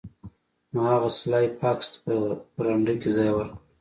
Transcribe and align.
نو 0.71 0.79
هغه 0.91 1.09
سلای 1.19 1.45
فاکس 1.59 1.87
ته 1.91 1.97
په 2.05 2.13
برنډه 2.55 2.93
کې 3.01 3.09
ځای 3.17 3.29
ورکړ 3.33 3.57